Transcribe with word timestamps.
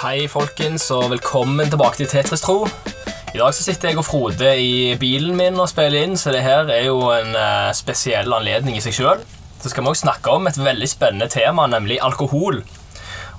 Hei, 0.00 0.30
folkens, 0.32 0.86
og 0.96 1.10
velkommen 1.12 1.68
tilbake 1.68 1.98
til 1.98 2.06
Tetris 2.08 2.40
Tro. 2.40 2.62
I 2.64 3.36
dag 3.36 3.50
så 3.52 3.66
sitter 3.66 3.90
jeg 3.90 3.98
og 4.00 4.06
Frode 4.06 4.48
i 4.56 4.94
bilen 4.96 5.34
min 5.36 5.58
og 5.60 5.68
spiller 5.68 6.06
inn, 6.06 6.14
så 6.16 6.32
det 6.32 6.40
her 6.40 6.70
er 6.72 6.86
jo 6.86 7.10
en 7.12 7.36
eh, 7.36 7.66
spesiell 7.76 8.32
anledning 8.32 8.78
i 8.78 8.80
seg 8.80 8.96
sjøl. 8.96 9.20
Så 9.60 9.68
skal 9.68 9.84
vi 9.84 9.90
også 9.92 10.06
snakke 10.06 10.32
om 10.32 10.48
et 10.48 10.56
veldig 10.56 10.88
spennende 10.88 11.28
tema, 11.28 11.66
nemlig 11.68 12.00
alkohol. 12.00 12.62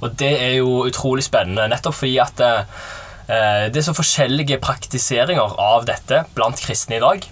Og 0.06 0.14
det 0.22 0.30
er 0.36 0.54
jo 0.60 0.84
utrolig 0.86 1.26
spennende, 1.26 1.66
nettopp 1.74 1.98
fordi 1.98 2.14
at 2.22 2.46
eh, 2.46 2.62
det 3.74 3.82
er 3.82 3.88
så 3.90 3.98
forskjellige 3.98 4.62
praktiseringer 4.62 5.58
av 5.66 5.90
dette 5.90 6.28
blant 6.38 6.62
kristne 6.62 7.00
i 7.00 7.02
dag. 7.02 7.26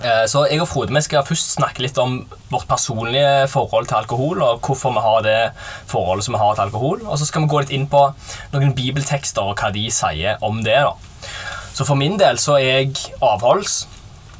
Eh, 0.00 0.24
Så 0.30 0.46
jeg 0.48 0.60
og 0.62 0.68
Frode 0.70 0.94
vi 0.96 1.02
skal 1.04 1.24
først 1.28 1.56
snakke 1.58 1.82
litt 1.84 1.98
om 2.00 2.22
vårt 2.50 2.66
personlige 2.70 3.46
forhold 3.52 3.88
til 3.90 3.98
alkohol, 4.00 4.40
og 4.46 4.60
hvorfor 4.64 4.94
vi 4.96 5.02
har 5.04 5.22
det 5.26 5.38
forholdet 5.90 6.24
som 6.24 6.34
vi 6.36 6.40
har 6.40 6.54
til 6.56 6.64
alkohol. 6.68 7.02
Og 7.06 7.18
så 7.20 7.28
skal 7.28 7.44
vi 7.44 7.50
gå 7.52 7.60
litt 7.64 7.74
inn 7.76 7.86
på 7.90 8.02
noen 8.54 8.74
bibeltekster 8.76 9.44
og 9.52 9.60
hva 9.60 9.72
de 9.74 9.86
sier 9.92 10.40
om 10.46 10.62
det. 10.64 10.78
da. 10.80 10.94
Så 11.74 11.84
for 11.86 11.96
min 12.00 12.16
del 12.20 12.40
så 12.40 12.56
er 12.58 12.82
jeg 12.82 12.96
avholds. 13.22 13.86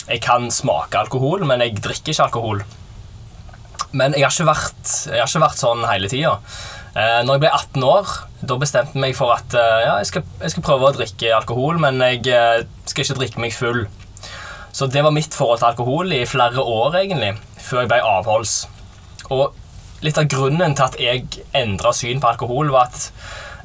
Jeg 0.09 0.20
kan 0.25 0.48
smake 0.51 0.98
alkohol, 0.98 1.45
men 1.47 1.61
jeg 1.62 1.77
drikker 1.79 2.11
ikke 2.15 2.25
alkohol. 2.27 2.62
Men 3.92 4.12
jeg 4.15 4.25
har 4.25 4.33
ikke 4.33 4.48
vært, 4.48 4.91
har 5.12 5.27
ikke 5.29 5.45
vært 5.45 5.61
sånn 5.61 5.84
hele 5.87 6.09
tida. 6.11 6.39
Eh, 6.97 7.20
når 7.23 7.37
jeg 7.37 7.42
ble 7.45 7.51
18 7.55 7.84
år, 7.87 8.12
da 8.42 8.56
bestemte 8.59 8.97
jeg 8.97 9.03
meg 9.05 9.15
for 9.15 9.31
at 9.37 9.55
eh, 9.55 9.81
ja, 9.84 9.97
jeg, 10.01 10.09
skal, 10.11 10.25
jeg 10.41 10.51
skal 10.56 10.65
prøve 10.67 10.89
å 10.89 10.97
drikke 10.97 11.34
alkohol, 11.37 11.79
men 11.79 12.01
jeg 12.03 12.25
skal 12.91 13.05
ikke 13.05 13.19
drikke 13.20 13.45
meg 13.45 13.55
full. 13.55 13.84
Så 14.73 14.87
det 14.87 15.02
var 15.02 15.15
mitt 15.15 15.34
forhold 15.34 15.60
til 15.60 15.70
alkohol 15.73 16.12
i 16.15 16.27
flere 16.29 16.62
år, 16.62 17.01
egentlig, 17.02 17.34
før 17.59 17.84
jeg 17.84 17.91
ble 17.91 18.02
avholds. 18.06 18.55
Og 19.34 19.56
litt 20.05 20.19
av 20.19 20.28
grunnen 20.30 20.77
til 20.77 20.87
at 20.87 20.98
jeg 21.01 21.27
endra 21.56 21.92
syn 21.97 22.23
på 22.23 22.30
alkohol, 22.30 22.70
var 22.73 22.88
at 22.88 23.11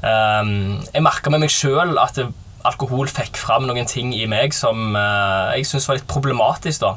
um, 0.02 0.82
jeg 0.92 1.04
merka 1.04 1.32
med 1.32 1.44
meg 1.44 1.54
sjøl 1.54 1.96
at 2.02 2.20
alkohol 2.66 3.08
fikk 3.12 3.38
fram 3.38 3.68
noen 3.68 3.86
ting 3.88 4.12
i 4.16 4.26
meg 4.30 4.54
som 4.56 4.96
uh, 4.98 5.54
jeg 5.54 5.68
syntes 5.68 5.88
var 5.88 6.00
litt 6.00 6.10
problematisk. 6.10 6.82
da. 6.82 6.96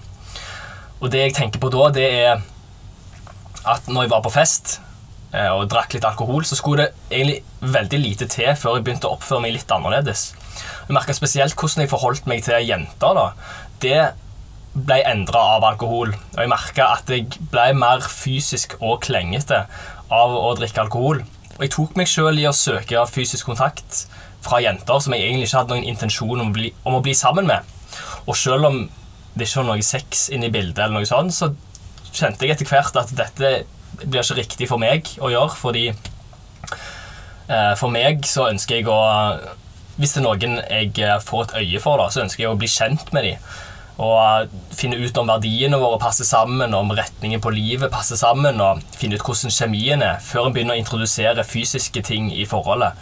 Og 1.00 1.12
det 1.14 1.28
jeg 1.28 1.38
tenker 1.38 1.62
på 1.62 1.72
da, 1.74 1.90
det 1.96 2.10
er 2.10 2.42
at 3.70 3.88
når 3.92 4.08
jeg 4.08 4.14
var 4.16 4.26
på 4.26 4.34
fest 4.34 4.80
uh, 5.36 5.54
og 5.54 5.70
drakk 5.72 5.96
litt 5.96 6.08
alkohol, 6.10 6.44
så 6.48 6.58
skulle 6.58 6.88
det 6.90 7.14
egentlig 7.14 7.40
veldig 7.78 8.02
lite 8.02 8.30
til 8.32 8.52
før 8.58 8.80
jeg 8.80 8.88
begynte 8.88 9.10
å 9.10 9.18
oppføre 9.20 9.46
meg 9.46 9.56
litt 9.56 9.72
annerledes. 9.72 10.32
Jeg 10.90 10.96
merka 10.98 11.14
spesielt 11.16 11.56
hvordan 11.56 11.86
jeg 11.86 11.92
forholdt 11.92 12.28
meg 12.28 12.44
til 12.44 12.66
jenter. 12.66 13.16
da. 13.16 13.28
Det 13.84 14.12
ble 14.74 15.00
endra 15.08 15.42
av 15.56 15.66
alkohol. 15.72 16.14
Og 16.14 16.40
jeg 16.40 16.52
merka 16.52 16.92
at 16.98 17.10
jeg 17.12 17.28
ble 17.52 17.72
mer 17.78 18.04
fysisk 18.06 18.78
og 18.80 19.02
klengete 19.06 19.66
av 20.14 20.36
å 20.36 20.54
drikke 20.60 20.86
alkohol. 20.86 21.24
Og 21.58 21.66
jeg 21.66 21.74
tok 21.76 21.98
meg 22.00 22.10
sjøl 22.10 22.40
i 22.40 22.48
å 22.48 22.56
søke 22.56 23.04
fysisk 23.12 23.50
kontakt 23.50 24.06
fra 24.46 24.62
jenter 24.64 25.02
som 25.04 25.16
jeg 25.16 25.26
egentlig 25.26 25.50
ikke 25.50 25.62
hadde 25.62 25.76
noen 25.76 25.90
intensjon 25.90 26.40
om 26.40 26.52
å 26.52 26.56
bli, 26.56 26.72
om 26.88 26.96
å 26.96 27.04
bli 27.04 27.16
sammen 27.18 27.50
med. 27.50 27.66
Og 28.28 28.38
selv 28.40 28.70
om 28.70 28.86
det 29.36 29.48
ikke 29.48 29.62
var 29.62 29.68
noe 29.74 29.86
sex 29.86 30.30
inne 30.34 30.48
i 30.48 30.54
bildet, 30.54 30.80
eller 30.84 31.00
noe 31.00 31.10
sånt, 31.10 31.36
så 31.36 31.52
kjente 32.14 32.46
jeg 32.46 32.56
etter 32.56 32.70
hvert 32.70 32.96
at 33.00 33.12
dette 33.16 33.52
blir 34.00 34.22
ikke 34.22 34.40
riktig 34.40 34.70
for 34.70 34.82
meg 34.82 35.10
å 35.20 35.32
gjøre, 35.34 35.58
fordi 35.60 35.86
eh, 35.90 37.74
for 37.80 37.92
meg 37.94 38.24
så 38.28 38.50
ønsker 38.50 38.80
jeg 38.80 38.90
å 38.92 39.00
Hvis 40.00 40.16
det 40.16 40.22
er 40.22 40.26
noen 40.26 40.60
jeg 40.64 40.94
eh, 41.04 41.18
får 41.24 41.50
et 41.50 41.58
øye 41.60 41.82
for, 41.84 42.00
da, 42.00 42.08
så 42.12 42.24
ønsker 42.24 42.46
jeg 42.46 42.54
å 42.54 42.60
bli 42.60 42.70
kjent 42.72 43.12
med 43.16 43.28
dem. 43.28 43.50
Og 44.00 44.16
eh, 44.24 44.60
finne 44.80 45.00
ut 45.02 45.18
om 45.20 45.28
verdiene 45.28 45.80
våre 45.82 46.00
passer 46.00 46.28
sammen, 46.28 46.76
om 46.78 46.94
retningen 46.96 47.44
på 47.44 47.52
livet 47.52 47.92
passer 47.92 48.20
sammen, 48.20 48.62
og 48.64 48.84
finne 48.96 49.20
ut 49.20 49.26
hvordan 49.28 49.52
kjemien 49.52 50.06
er, 50.06 50.22
før 50.24 50.48
en 50.48 50.56
begynner 50.56 50.78
å 50.78 50.80
introdusere 50.80 51.44
fysiske 51.48 52.04
ting 52.08 52.32
i 52.32 52.48
forholdet. 52.48 52.96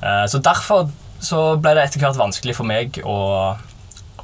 Eh, 0.00 0.24
Så 0.32 0.40
derfor 0.40 0.88
så 1.20 1.42
ble 1.60 1.74
det 1.76 1.84
etter 1.84 2.00
hvert 2.00 2.16
vanskelig 2.16 2.54
for 2.56 2.68
meg 2.70 3.00
å, 3.04 3.18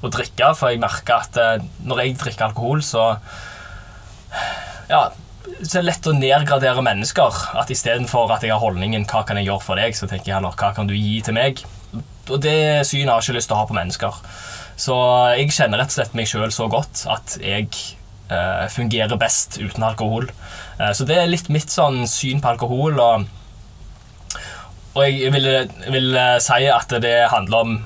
å 0.00 0.12
drikke, 0.14 0.54
for 0.56 0.70
jeg 0.70 0.80
merka 0.80 1.20
at 1.26 1.38
når 1.82 2.04
jeg 2.04 2.16
drikker 2.22 2.48
alkohol, 2.48 2.84
så 2.86 3.08
ja, 4.88 5.08
så 5.60 5.78
er 5.78 5.82
det 5.82 5.88
lett 5.88 6.06
å 6.08 6.14
nedgradere 6.16 6.82
mennesker. 6.84 7.40
At 7.60 7.70
Istedenfor 7.72 8.32
at 8.32 8.44
jeg 8.46 8.52
har 8.54 8.62
holdningen 8.62 9.04
'hva 9.06 9.24
kan 9.26 9.36
jeg 9.36 9.46
gjøre 9.48 9.62
for 9.62 9.76
deg', 9.80 9.96
så 9.96 10.06
tenker 10.06 10.30
jeg 10.30 10.36
heller 10.38 10.54
'hva 10.56 10.74
kan 10.74 10.86
du 10.86 10.94
gi 10.94 11.20
til 11.20 11.34
meg'? 11.34 11.64
Og 12.32 12.40
det 12.44 12.84
synet 12.88 13.12
har 13.12 13.20
jeg 13.20 13.28
ikke 13.28 13.38
lyst 13.38 13.50
til 13.50 13.56
å 13.56 13.60
ha 13.62 13.68
på 13.68 13.76
mennesker. 13.76 14.18
Så 14.80 14.96
jeg 15.38 15.52
kjenner 15.54 15.80
rett 15.82 15.92
og 15.92 15.98
slett 15.98 16.16
meg 16.18 16.30
sjøl 16.30 16.50
så 16.54 16.66
godt 16.72 17.04
at 17.12 17.36
jeg 17.42 17.68
eh, 17.70 18.66
fungerer 18.74 19.20
best 19.20 19.58
uten 19.60 19.86
alkohol. 19.86 20.28
Eh, 20.80 20.92
så 20.96 21.06
det 21.08 21.18
er 21.20 21.30
litt 21.30 21.50
mitt 21.52 21.70
sånn 21.70 22.04
syn 22.10 22.42
på 22.42 22.54
alkohol. 22.54 22.98
Og, 22.98 23.26
og 24.94 25.02
jeg 25.06 25.30
vil, 25.34 25.50
vil 25.94 26.14
eh, 26.18 26.38
si 26.42 26.70
at 26.70 26.96
det 27.04 27.16
handler 27.34 27.66
om 27.66 27.76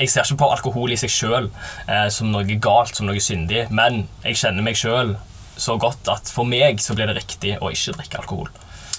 jeg 0.00 0.10
ser 0.10 0.26
ikke 0.26 0.40
på 0.42 0.50
alkohol 0.50 0.90
i 0.90 0.98
seg 0.98 1.12
sjøl 1.12 1.46
eh, 1.86 2.08
som 2.10 2.32
noe 2.32 2.58
galt, 2.58 2.96
som 2.98 3.06
noe 3.06 3.20
syndig, 3.22 3.68
men 3.70 4.04
jeg 4.24 4.40
kjenner 4.42 4.66
meg 4.66 4.78
sjøl 4.78 5.14
så 5.54 5.76
godt 5.78 6.08
at 6.10 6.30
for 6.34 6.48
meg 6.50 6.80
så 6.82 6.96
blir 6.98 7.06
det 7.06 7.20
riktig 7.20 7.54
å 7.62 7.70
ikke 7.70 7.94
drikke 8.00 8.22
alkohol. 8.24 8.50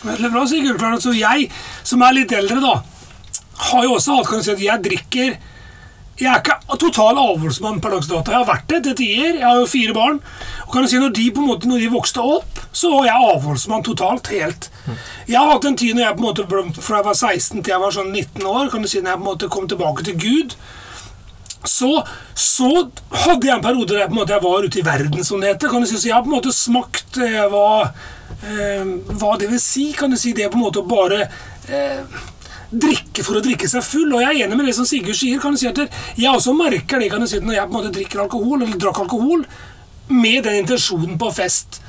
Veldig 0.06 0.32
bra, 0.32 0.46
Sigurd. 0.48 0.80
Klart, 0.80 1.04
Så 1.04 1.12
jeg, 1.18 1.50
som 1.84 2.04
er 2.06 2.16
litt 2.16 2.32
eldre, 2.36 2.62
da, 2.64 2.76
har 3.58 3.84
jo 3.84 3.96
også 3.96 4.18
hatt 4.18 4.28
kan 4.30 4.42
du 4.42 4.44
si, 4.44 4.52
at 4.52 4.64
jeg 4.64 4.84
drikker 4.84 5.38
Jeg 6.16 6.32
er 6.32 6.40
ikke 6.40 6.78
total 6.80 7.18
avholdsmann 7.20 7.82
per 7.84 7.92
dags 7.92 8.08
dato. 8.08 8.32
Jeg 8.32 8.40
har 8.40 8.48
vært 8.48 8.70
det 8.72 8.78
til 8.86 8.94
tider. 9.02 9.34
Jeg 9.42 9.44
har 9.44 9.58
jo 9.60 9.66
fire 9.68 9.96
barn. 9.98 10.22
Og 10.64 10.70
kan 10.72 10.86
du 10.86 10.88
si, 10.88 11.00
når 11.02 11.12
de 11.18 11.26
på 11.36 11.42
en 11.44 11.50
måte, 11.50 11.68
når 11.68 11.82
de 11.84 11.90
vokste 11.92 12.24
opp, 12.24 12.62
så 12.72 12.92
var 12.94 13.10
jeg 13.10 13.26
avholdsmann 13.34 13.84
totalt. 13.84 14.30
helt. 14.32 14.70
Jeg 15.28 15.36
har 15.36 15.52
hatt 15.52 15.68
en 15.68 15.76
tid 15.76 15.92
når 15.98 16.06
jeg 16.06 16.16
på 16.16 16.24
en 16.24 16.30
måte, 16.30 16.80
fra 16.80 17.02
jeg 17.02 17.08
var 17.10 17.20
16 17.20 17.60
til 17.60 17.74
jeg 17.74 17.84
var 17.84 17.92
sånn 17.98 18.14
19 18.14 18.48
år, 18.48 18.72
kan 18.72 18.82
du 18.86 18.88
si, 18.88 19.02
når 19.02 19.12
jeg 19.12 19.20
på 19.20 19.26
en 19.26 19.32
måte 19.34 19.52
kom 19.52 19.68
tilbake 19.68 20.06
til 20.08 20.16
Gud, 20.24 20.56
så, 21.68 21.92
så 22.38 22.70
hadde 23.26 23.48
jeg 23.48 23.56
en 23.56 23.66
periode 23.66 23.90
der 23.92 24.04
jeg, 24.06 24.12
på 24.12 24.16
en 24.16 24.22
måte, 24.22 24.36
jeg 24.38 24.46
var 24.46 24.68
ute 24.70 24.80
i 24.80 24.86
verden, 24.86 25.26
som 25.26 25.42
det 25.42 25.56
heter. 25.56 25.72
kan 25.74 25.82
du 25.84 25.90
si, 25.90 25.98
Så 25.98 26.08
jeg 26.08 26.16
har 26.16 26.24
på 26.24 26.32
en 26.32 26.38
måte 26.38 26.54
smakt 26.56 27.18
eh, 27.26 27.42
hva, 27.52 27.90
eh, 28.46 28.86
hva 29.20 29.36
det 29.42 29.50
vil 29.52 29.60
si. 29.60 29.90
kan 29.98 30.14
du 30.14 30.18
si, 30.22 30.32
Det 30.34 30.48
på 30.52 30.60
en 30.60 30.66
måte 30.68 30.84
å 30.84 30.88
bare 30.88 31.26
eh, 31.68 32.06
drikke 32.72 33.24
for 33.26 33.40
å 33.40 33.44
drikke 33.46 33.70
seg 33.70 33.86
full. 33.86 34.10
Og 34.14 34.24
jeg 34.24 34.32
er 34.32 34.48
enig 34.48 34.60
med 34.60 34.70
det 34.70 34.76
som 34.78 34.88
Sigurd 34.88 35.18
sier. 35.18 35.40
kan 35.42 35.56
du 35.56 35.62
si 35.62 35.68
at 35.68 35.78
Jeg 36.18 36.32
også 36.32 36.54
merker 36.58 37.00
det 37.00 37.12
kan 37.12 37.22
du 37.22 37.28
si, 37.28 37.40
når 37.40 37.60
jeg 37.60 37.70
på 37.70 37.74
en 37.74 37.80
måte 37.80 37.96
drikker 37.96 38.24
alkohol, 38.26 38.62
eller 38.62 38.78
drakk 38.78 39.00
alkohol, 39.06 39.46
med 40.08 40.44
den 40.44 40.62
intensjonen 40.62 41.18
på 41.18 41.32
fest 41.34 41.82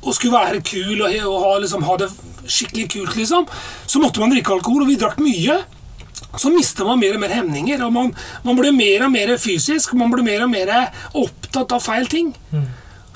og 0.00 0.14
skulle 0.16 0.32
være 0.32 0.62
kul 0.64 1.02
og, 1.04 1.12
og 1.28 1.42
ha, 1.44 1.50
liksom, 1.60 1.84
ha 1.84 1.96
det 2.00 2.08
skikkelig 2.50 2.86
kult, 2.94 3.16
liksom, 3.20 3.44
så 3.86 4.00
måtte 4.00 4.22
man 4.22 4.32
drikke 4.32 4.54
alkohol, 4.56 4.86
og 4.86 4.88
vi 4.88 4.96
drakk 5.00 5.20
mye. 5.20 5.58
Så 6.40 6.50
mister 6.54 6.86
man 6.86 7.00
mer 7.00 7.16
og 7.16 7.22
mer 7.24 7.34
hemninger, 7.34 7.82
og 7.84 7.92
man, 7.92 8.12
man 8.46 8.58
blir 8.58 8.72
mer 8.72 9.06
og 9.06 9.12
mer 9.12 9.34
fysisk. 9.40 9.92
Man 9.98 10.12
blir 10.12 10.24
mer 10.24 10.44
og 10.46 10.52
mer 10.52 10.70
opptatt 11.18 11.74
av 11.74 11.82
feil 11.82 12.06
ting. 12.10 12.30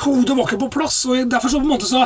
Hodet 0.03 0.35
var 0.35 0.49
ikke 0.49 0.65
på 0.65 0.73
plass. 0.75 1.05
og 1.07 1.31
derfor 1.31 1.53
så 1.53 1.61
på 1.63 1.69
en 1.69 1.73
måte 1.77 1.89
så, 1.89 2.03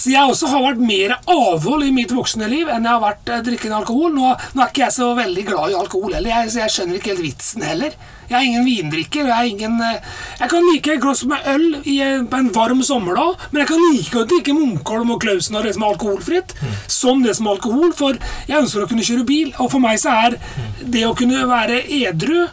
så 0.00 0.12
Jeg 0.14 0.32
også 0.32 0.48
har 0.48 0.62
vært 0.64 0.78
mer 0.80 1.12
avhold 1.28 1.84
i 1.84 1.92
mitt 1.92 2.12
voksne 2.16 2.46
liv 2.48 2.70
enn 2.72 2.86
jeg 2.88 2.94
har 2.94 3.02
vært 3.02 3.28
eh, 3.28 3.42
drikkende 3.44 3.82
alkohol. 3.82 4.14
Nå, 4.14 4.30
nå 4.56 4.62
er 4.62 4.70
ikke 4.70 4.86
jeg 4.86 4.96
så 4.96 5.10
veldig 5.18 5.42
glad 5.50 5.74
i 5.74 5.76
alkohol 5.76 6.14
heller, 6.16 6.32
jeg, 6.32 6.52
så 6.54 6.62
jeg 6.62 6.74
skjønner 6.74 6.96
ikke 6.96 7.12
helt 7.12 7.24
vitsen 7.26 7.64
heller. 7.68 7.96
Jeg 8.30 8.38
er 8.38 8.46
ingen 8.46 8.64
vindrikker. 8.64 9.26
Jeg, 9.26 9.34
er 9.36 9.50
ingen, 9.50 9.74
eh, 9.84 10.14
jeg 10.40 10.52
kan 10.52 10.68
like 10.70 10.94
et 10.94 11.02
glass 11.02 11.24
med 11.28 11.50
øl 11.52 11.66
i, 11.82 11.98
eh, 12.06 12.22
på 12.30 12.40
en 12.40 12.48
varm 12.54 12.80
sommerdag, 12.86 13.44
men 13.50 13.60
jeg 13.60 13.70
kan 13.72 13.84
like 13.90 14.22
å 14.22 14.28
drikke 14.30 14.54
Munkholm 14.56 15.12
og 15.12 15.20
Klausen 15.24 15.58
og 15.58 15.66
det 15.68 15.74
som 15.76 15.84
er 15.84 15.92
alkoholfritt, 15.92 16.54
som 16.88 17.20
det 17.26 17.34
som 17.36 17.50
er 17.50 17.58
alkohol, 17.58 17.92
for 17.98 18.16
jeg 18.48 18.62
ønsker 18.62 18.86
å 18.86 18.88
kunne 18.88 19.04
kjøre 19.04 19.26
bil. 19.28 19.50
Og 19.58 19.68
for 19.74 19.84
meg 19.84 20.00
så 20.00 20.14
er 20.28 20.38
det 20.80 21.04
å 21.04 21.16
kunne 21.18 21.42
være 21.50 21.82
edru 22.00 22.46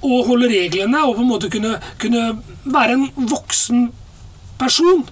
og 0.00 0.28
holde 0.28 0.52
reglene 0.52 1.00
og 1.06 1.16
på 1.16 1.24
en 1.24 1.32
måte 1.32 1.48
kunne, 1.52 1.72
kunne 2.00 2.26
være 2.68 2.98
en 2.98 3.08
voksen 3.30 3.88
person 4.60 5.06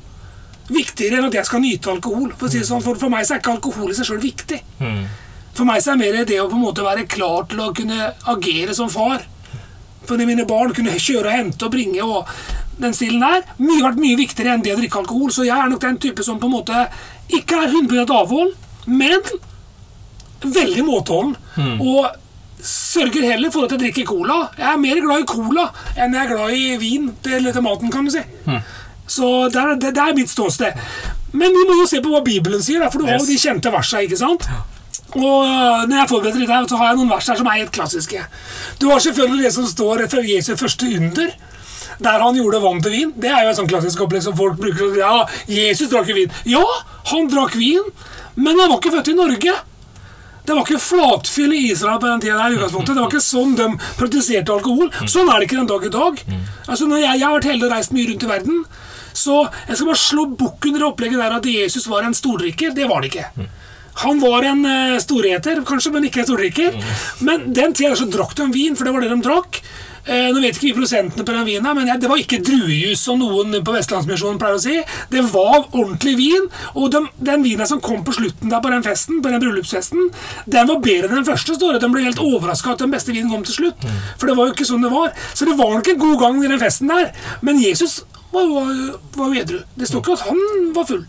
viktigere 0.69 1.19
enn 1.21 1.29
at 1.31 1.35
jeg 1.39 1.49
skal 1.49 1.63
nyte 1.65 1.91
alkohol. 1.93 2.31
For, 2.39 2.53
si 2.53 2.61
sånn, 2.67 2.83
for, 2.85 2.99
for 3.01 3.13
meg 3.13 3.25
så 3.27 3.37
er 3.37 3.43
ikke 3.43 3.55
alkohol 3.57 3.91
i 3.93 3.97
seg 3.97 4.09
sjøl 4.11 4.23
viktig. 4.23 4.61
For 5.59 5.67
meg 5.67 5.83
så 5.83 5.95
er 5.95 6.01
mer 6.01 6.21
det 6.29 6.39
å 6.43 6.47
på 6.51 6.55
en 6.59 6.63
måte 6.69 6.85
være 6.87 7.07
klar 7.11 7.49
til 7.51 7.61
å 7.65 7.73
kunne 7.75 8.13
agere 8.31 8.75
som 8.77 8.91
far. 8.93 9.25
For 10.07 10.21
mine 10.29 10.45
barn 10.49 10.73
kunne 10.77 10.95
kjøre 10.97 11.27
og 11.29 11.35
hente 11.35 11.67
og 11.67 11.73
bringe 11.75 12.05
og 12.05 12.29
den 12.79 12.95
stilen 12.95 13.21
der. 13.25 13.43
Mye 13.59 13.83
vært 13.83 13.99
mye 14.01 14.21
viktigere 14.21 14.55
enn 14.55 14.63
det 14.65 14.77
å 14.77 14.79
drikke 14.79 15.01
alkohol. 15.03 15.33
Så 15.35 15.45
jeg 15.49 15.57
er 15.57 15.69
nok 15.73 15.83
den 15.83 15.99
type 16.05 16.25
som 16.25 16.39
på 16.41 16.47
en 16.49 16.55
måte 16.61 16.85
ikke 17.35 17.59
er 17.65 17.75
100 17.75 18.07
avhold, 18.15 18.55
men 18.87 19.21
veldig 20.45 20.85
måteholden. 20.87 21.35
Og 21.83 22.07
sørger 22.63 23.27
heller 23.33 23.51
for 23.55 23.67
at 23.67 23.75
jeg 23.75 23.83
drikker 23.85 24.07
cola. 24.09 24.39
Jeg 24.59 24.67
er 24.73 24.81
mer 24.83 25.01
glad 25.03 25.23
i 25.25 25.29
cola 25.31 25.67
enn 25.97 26.15
jeg 26.15 26.23
er 26.25 26.31
glad 26.33 26.55
i 26.55 26.65
vin 26.81 27.11
til, 27.23 27.51
til 27.55 27.63
maten, 27.67 27.91
kan 27.95 28.07
du 28.09 28.15
si. 28.15 28.23
Så 29.09 29.49
det 29.53 29.61
er, 29.61 29.77
det, 29.81 29.95
det 29.97 30.05
er 30.05 30.17
mitt 30.17 30.31
ståsted. 30.33 30.77
Men 31.33 31.53
vi 31.53 31.65
må 31.69 31.77
jo 31.83 31.87
se 31.89 32.01
på 32.05 32.13
hva 32.13 32.23
Bibelen 32.25 32.63
sier, 32.65 32.81
da, 32.81 32.91
for 32.93 33.03
du 33.03 33.09
har 33.09 33.19
jo 33.21 33.29
de 33.29 33.39
kjente 33.41 33.73
versene, 33.73 34.07
ikke 34.07 34.21
sant? 34.21 34.47
Og 35.17 35.45
øh, 35.49 35.85
når 35.89 35.95
jeg 35.97 36.09
forbereder 36.11 36.53
her, 36.53 36.67
så 36.69 36.77
har 36.81 36.91
jeg 36.91 36.99
noen 37.01 37.13
vers 37.13 37.29
her 37.31 37.39
som 37.41 37.49
er 37.49 37.61
helt 37.63 37.73
klassiske. 37.73 38.25
Du 38.81 38.91
har 38.91 39.01
selvfølgelig 39.01 39.47
det 39.49 39.53
som 39.57 39.69
står 39.69 40.05
etter 40.05 40.27
Jesu 40.29 40.53
første 40.57 40.89
under. 40.99 41.33
Der 41.99 42.23
han 42.23 42.37
gjorde 42.37 42.61
vann 42.63 42.83
til 42.85 42.93
vin. 42.95 43.15
Det 43.17 43.31
er 43.33 43.43
jo 43.43 43.53
et 43.53 43.59
sånn 43.59 43.71
klassisk 43.71 44.05
opplegg 44.05 44.23
som 44.23 44.37
folk 44.39 44.59
bruker. 44.61 44.93
Ja, 45.01 45.25
Jesus 45.51 45.91
drakk 45.91 46.13
vin. 46.15 46.31
Ja, 46.47 46.63
han 47.11 47.27
drakk 47.33 47.57
vin, 47.59 47.89
men 48.37 48.61
han 48.61 48.69
var 48.71 48.79
ikke 48.79 48.95
født 48.99 49.11
i 49.11 49.17
Norge. 49.19 49.57
Det 50.49 50.57
var 50.57 50.65
ikke 50.65 50.81
flatfyll 50.81 51.53
i 51.53 51.65
Israel 51.75 52.01
på 52.01 52.09
den 52.09 52.23
tida 52.25 52.39
der. 52.41 52.55
utgangspunktet. 52.57 52.95
Det 52.97 53.03
var 53.05 53.11
ikke 53.13 53.25
sånn 53.25 53.57
de 53.59 53.67
praktiserte 53.99 54.55
alkohol. 54.55 54.89
Sånn 55.05 55.29
er 55.29 55.43
det 55.43 55.49
ikke 55.49 55.59
den 55.61 55.69
dag 55.69 55.85
i 55.85 55.93
dag. 55.93 56.23
Altså, 56.67 56.89
når 56.89 57.03
jeg, 57.03 57.19
jeg 57.21 57.27
har 57.27 57.35
vært 57.37 57.51
heldig 57.53 57.69
og 57.69 57.75
reist 57.75 57.93
mye 57.93 58.09
rundt 58.09 58.25
i 58.25 58.31
verden, 58.33 58.63
så 59.19 59.37
jeg 59.69 59.77
skal 59.77 59.91
bare 59.91 60.01
slå 60.01 60.25
bukk 60.41 60.69
under 60.71 60.87
opplegget 60.89 61.21
der 61.21 61.37
at 61.37 61.49
Jesus 61.53 61.89
var 61.91 62.07
en 62.07 62.17
stordrikker. 62.17 62.73
Det 62.77 62.89
var 62.89 63.03
han 63.03 63.11
ikke. 63.11 63.49
Han 64.05 64.21
var 64.23 64.47
en 64.47 64.65
uh, 64.65 64.99
storheter, 65.03 65.61
kanskje, 65.67 65.93
men 65.95 66.07
ikke 66.07 66.23
en 66.23 66.29
stordrikker. 66.29 66.77
Men 67.27 67.49
den 67.53 67.75
tida 67.75 67.97
så 67.99 68.07
drakk 68.09 68.37
de 68.39 68.47
vin, 68.55 68.79
for 68.79 68.87
det 68.87 68.95
var 68.95 69.05
det 69.05 69.11
de 69.11 69.21
drakk. 69.27 69.61
Eh, 70.09 70.29
nå 70.33 70.41
vet 70.41 70.57
ikke 70.57 70.71
vi 70.71 70.77
prosentene 70.79 71.25
på 71.27 71.35
den 71.37 71.45
vinen, 71.45 71.69
men 71.77 71.91
det 72.01 72.09
var 72.09 72.21
ikke 72.21 72.41
druejus, 72.45 73.03
som 73.05 73.21
noen 73.21 73.59
på 73.65 73.75
Vestlandsmisjonen 73.75 74.39
pleier 74.41 74.57
å 74.57 74.63
si. 74.63 74.79
Det 75.13 75.25
var 75.35 75.67
ordentlig 75.67 76.15
vin, 76.19 76.49
og 76.75 76.91
den, 76.95 77.09
den 77.21 77.45
vinen 77.45 77.69
som 77.69 77.83
kom 77.85 78.01
på 78.07 78.17
slutten 78.17 78.49
der 78.53 78.63
på 78.65 78.73
den 78.73 78.87
festen, 78.87 79.21
på 79.25 79.33
den 79.33 79.43
bryllupsfesten, 79.43 80.09
den 80.49 80.71
var 80.71 80.81
bedre 80.85 81.11
enn 81.11 81.21
den 81.21 81.29
første. 81.29 81.59
står 81.59 81.77
det. 81.77 81.83
De 81.85 81.93
ble 81.93 82.07
helt 82.07 82.23
overraska 82.25 82.73
at 82.73 82.85
den 82.85 82.95
beste 82.95 83.13
vinen 83.13 83.31
kom 83.33 83.45
til 83.45 83.59
slutt. 83.59 83.85
For 84.19 84.31
det 84.31 84.37
var 84.39 84.49
jo 84.49 84.57
ikke 84.57 84.69
sånn 84.69 84.85
det 84.87 84.93
var. 84.95 85.13
Så 85.35 85.49
det 85.49 85.59
var 85.59 85.75
nok 85.77 85.93
en 85.93 86.01
god 86.01 86.19
gang 86.25 86.41
i 86.43 86.51
den 86.51 86.63
festen 86.63 86.89
der. 86.93 87.13
Men 87.45 87.61
Jesus 87.61 88.01
var, 88.33 88.49
var, 88.49 88.75
var 89.17 89.33
jo 89.33 89.43
edru. 89.43 89.63
Det 89.77 89.89
står 89.89 90.05
ikke 90.05 90.17
at 90.19 90.27
han 90.29 90.71
var 90.77 90.89
full. 90.89 91.05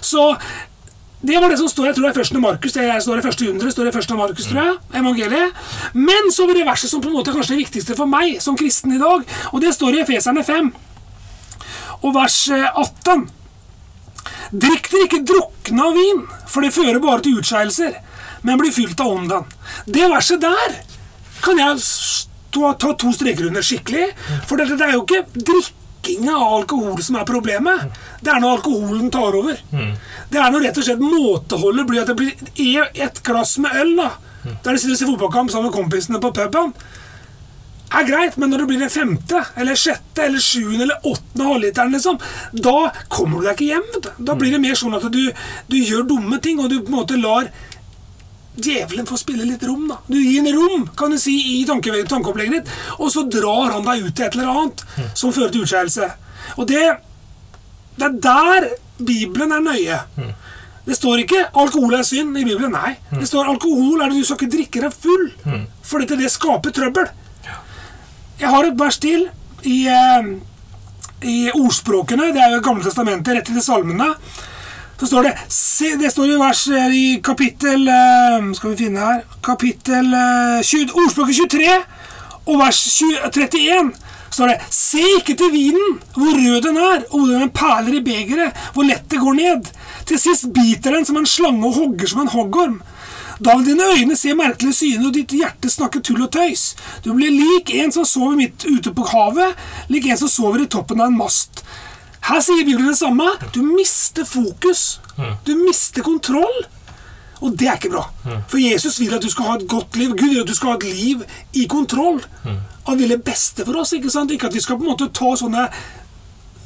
Så 0.00 0.22
det 1.20 1.36
var 1.36 1.52
det 1.52 1.58
som 1.60 1.68
står 1.68 1.90
jeg 1.90 1.96
tror 1.96 2.06
det 2.06 2.10
er 2.10 2.16
første 2.16 2.40
Markus, 2.40 2.72
det 2.72 2.84
står 3.04 3.18
i 3.20 3.24
første 3.24 3.44
hundre, 3.44 3.72
står 3.72 3.88
i 3.90 3.92
første 3.92 4.16
Markus, 4.16 4.46
tror 4.48 4.60
jeg, 4.62 4.76
evangeliet. 5.02 5.58
Men 5.92 6.30
så 6.32 6.46
var 6.48 6.56
det 6.56 6.68
verset 6.68 6.92
som 6.92 7.02
på 7.04 7.10
en 7.10 7.18
måte 7.18 7.32
er 7.32 7.36
kanskje 7.36 7.56
det 7.58 7.64
viktigste 7.66 7.96
for 7.98 8.08
meg 8.08 8.38
som 8.40 8.56
kristen 8.56 8.94
i 8.96 9.00
dag, 9.00 9.26
og 9.52 9.60
det 9.60 9.74
står 9.76 9.98
i 9.98 10.00
Efeserne 10.06 10.44
5, 10.46 10.70
og 12.00 12.14
vers 12.16 12.38
eh, 12.56 12.64
18. 12.72 13.26
Drikk 14.50 14.88
dere 14.90 15.06
ikke 15.06 15.24
drukne 15.28 15.84
av 15.90 15.98
vin, 15.98 16.22
for 16.48 16.64
det 16.64 16.72
fører 16.74 17.02
bare 17.04 17.22
til 17.26 17.36
utskeielser, 17.42 17.98
men 18.46 18.60
blir 18.60 18.72
fylt 18.72 19.00
av 19.04 19.12
ånden. 19.12 19.52
Det 19.84 20.08
verset 20.08 20.40
der 20.40 20.78
kan 21.44 21.60
jeg 21.60 21.84
stå, 21.84 22.72
ta 22.80 22.94
to 22.96 23.12
streker 23.12 23.50
under 23.50 23.64
skikkelig, 23.64 24.08
for 24.48 24.56
det, 24.56 24.72
det 24.72 24.88
er 24.88 24.96
jo 24.96 25.04
ikke 25.04 25.22
drikking 25.36 26.32
av 26.32 26.48
alkohol 26.62 26.96
som 27.04 27.20
er 27.20 27.28
problemet. 27.28 28.00
Det 28.20 28.30
er 28.32 28.40
når 28.40 28.58
alkoholen 28.58 29.10
tar 29.10 29.36
over. 29.38 29.56
Det 30.30 30.38
er 30.40 30.50
når 30.52 30.66
rett 30.66 30.78
og 30.78 30.84
slett 30.84 31.00
måteholdet 31.04 31.86
blir 31.88 32.02
at 32.02 32.10
det 32.12 32.16
blir 32.20 32.88
ett 32.94 33.22
glass 33.24 33.56
med 33.58 33.76
øl. 33.80 33.94
da 33.96 34.10
Der 34.64 34.72
de 34.72 34.78
sitter 34.78 34.92
og 34.92 34.98
ser 34.98 35.06
fotballkamp 35.12 35.50
sammen 35.50 35.70
med 35.70 35.76
kompisene 35.78 36.20
på 36.20 36.32
puben. 36.36 36.74
Er 37.90 38.04
greit, 38.06 38.36
men 38.38 38.52
når 38.52 38.58
det 38.62 38.66
blir 38.70 38.78
den 38.84 38.90
femte, 38.92 39.40
eller 39.58 39.74
sjette, 39.74 40.22
eller 40.22 40.38
sjuende 40.38 40.84
eller 40.84 41.00
åttende 41.10 41.46
halvliteren, 41.48 41.90
liksom, 41.90 42.20
da 42.54 42.92
kommer 43.10 43.40
du 43.40 43.48
deg 43.48 43.56
ikke 43.56 43.70
hjem. 43.72 44.14
Da 44.28 44.36
blir 44.38 44.52
det 44.54 44.60
mer 44.62 44.78
sånn 44.78 44.94
at 44.94 45.08
du, 45.10 45.24
du 45.66 45.76
gjør 45.76 46.06
dumme 46.06 46.38
ting, 46.44 46.60
og 46.62 46.70
du 46.70 46.78
på 46.84 46.92
en 46.92 47.00
måte 47.00 47.18
lar 47.18 47.48
djevelen 48.60 49.06
få 49.10 49.18
spille 49.18 49.42
litt 49.48 49.62
rom. 49.66 49.88
da. 49.90 49.98
Du 50.06 50.18
gir 50.20 50.38
en 50.38 50.54
rom 50.54 50.86
kan 50.96 51.10
du 51.10 51.18
si, 51.18 51.34
i 51.58 51.66
tankeopplegget 51.66 52.60
ditt, 52.60 52.72
og 52.98 53.10
så 53.10 53.24
drar 53.26 53.74
han 53.74 53.86
deg 53.86 54.06
ut 54.06 54.14
til 54.14 54.26
et 54.28 54.38
eller 54.38 54.54
annet 54.54 54.84
som 55.18 55.32
fører 55.34 55.50
til 55.54 55.66
utskeielse. 55.66 56.10
Og 56.58 56.68
det, 56.70 56.84
det 57.96 58.06
er 58.06 58.18
der 58.22 58.68
Bibelen 58.98 59.52
er 59.52 59.64
nøye. 59.64 59.98
Det 60.86 60.96
står 60.96 61.22
ikke 61.22 61.46
'alkohol 61.54 61.94
er 61.94 62.02
synd' 62.02 62.38
i 62.38 62.44
Bibelen. 62.44 62.72
Nei. 62.72 62.96
Det 63.10 63.28
står 63.28 63.48
'alkohol 63.48 64.00
er 64.00 64.08
det 64.08 64.20
du 64.20 64.24
skal 64.24 64.38
ikke 64.40 64.56
drikke 64.56 64.80
deg 64.80 64.92
full', 64.92 65.66
for 65.82 65.98
dette 65.98 66.16
det 66.16 66.30
skaper 66.30 66.70
trøbbel. 66.70 67.08
Jeg 68.40 68.48
har 68.48 68.64
et 68.64 68.78
vers 68.78 68.98
til 68.98 69.28
i, 69.64 69.86
eh, 69.86 70.36
i 71.22 71.50
ordspråkene. 71.52 72.32
Det 72.32 72.40
er 72.40 72.54
jo 72.54 72.60
Gamle 72.60 72.84
testamentet, 72.84 73.34
rett 73.36 73.46
til 73.46 73.62
salmene. 73.62 74.14
Så 75.00 75.06
står 75.06 75.22
det 75.22 75.34
se, 75.48 75.96
Det 75.96 76.10
står 76.12 76.34
i 76.34 76.38
vers 76.40 76.68
eh, 76.68 76.92
i 76.92 77.20
kapittel 77.24 77.88
eh, 77.88 78.52
Skal 78.52 78.74
vi 78.74 78.84
finne 78.84 79.00
her 79.00 79.22
Kapittel 79.44 80.12
eh, 80.12 80.60
20, 80.62 80.92
Ordspråket 80.92 81.36
23 81.48 81.78
og 82.50 82.58
vers 82.58 82.78
20, 82.98 83.30
31 83.30 83.92
står 84.30 84.52
det 84.52 84.60
Se 84.74 85.02
ikke 85.18 85.36
til 85.38 85.52
vinen, 85.52 85.98
hvor 86.14 86.32
rød 86.36 86.62
den 86.66 86.78
er, 86.80 87.04
og 87.10 87.18
hvor 87.18 87.34
den 87.34 87.52
perler 87.54 87.98
i 87.98 88.04
begeret, 88.04 88.56
hvor 88.74 88.86
lett 88.88 89.08
det 89.10 89.20
går 89.20 89.38
ned. 89.38 89.70
Til 90.06 90.18
sist 90.22 90.50
biter 90.54 90.96
den 90.96 91.06
som 91.06 91.20
en 91.20 91.28
slange 91.28 91.66
og 91.66 91.76
hogger 91.78 92.10
som 92.10 92.24
en 92.24 92.32
hoggorm. 92.32 92.80
Da 93.40 93.54
vil 93.56 93.70
dine 93.70 93.86
øyne 93.96 94.16
se 94.16 94.34
merkelige 94.36 94.76
syner, 94.76 95.06
og 95.08 95.14
ditt 95.16 95.32
hjerte 95.32 95.70
snakke 95.72 96.02
tull 96.04 96.26
og 96.26 96.32
tøys. 96.34 96.74
Du 97.04 97.14
blir 97.16 97.32
lik 97.32 97.70
en 97.72 97.92
som 97.92 98.04
sover 98.04 98.36
midt 98.36 98.66
ute 98.68 98.92
på 98.92 99.06
havet, 99.14 99.56
lik 99.88 100.10
en 100.10 100.20
som 100.20 100.28
sover 100.28 100.66
i 100.66 100.68
toppen 100.68 101.00
av 101.00 101.08
en 101.08 101.16
mast. 101.16 101.64
Her 102.28 102.42
sier 102.44 102.66
Bibelen 102.66 102.90
det 102.92 102.98
samme. 102.98 103.30
Du 103.54 103.62
mister 103.64 104.28
fokus. 104.28 105.00
Du 105.46 105.54
mister 105.56 106.04
kontroll. 106.04 106.58
Og 107.40 107.54
det 107.56 107.70
er 107.70 107.78
ikke 107.78 107.94
bra. 107.94 108.02
For 108.48 108.60
Jesus 108.60 109.00
vil 109.00 109.14
at 109.16 109.24
du 109.24 109.30
skal 109.32 109.46
ha 109.48 109.54
et 109.56 109.68
godt 109.68 109.96
liv. 109.96 110.12
Gud 110.12 110.28
vil 110.28 110.42
at 110.42 110.48
du 110.50 110.54
skal 110.54 110.74
ha 110.74 110.76
et 110.76 110.84
liv 110.92 111.24
i 111.56 111.64
kontroll. 111.64 112.20
Han 112.90 112.98
vil 112.98 113.14
det 113.14 113.22
beste 113.24 113.64
for 113.66 113.80
oss. 113.80 113.94
Ikke 113.96 114.10
sant? 114.12 114.32
Ikke 114.34 114.50
at 114.50 114.56
vi 114.56 114.62
skal 114.62 114.78
på 114.78 114.86
en 114.86 114.92
måte 114.92 115.10
ta 115.14 115.32
sånne 115.38 115.68